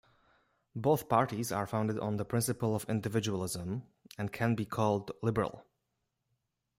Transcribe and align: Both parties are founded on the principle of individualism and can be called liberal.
Both 0.75 1.09
parties 1.09 1.51
are 1.51 1.67
founded 1.67 1.99
on 1.99 2.17
the 2.17 2.25
principle 2.25 2.75
of 2.75 2.87
individualism 2.89 3.83
and 4.17 4.33
can 4.33 4.55
be 4.55 4.65
called 4.65 5.11
liberal. 5.21 5.63